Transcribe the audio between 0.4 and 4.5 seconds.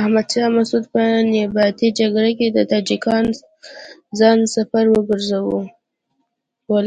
مسعود په نیابتي جګړه کې تاجکان ځان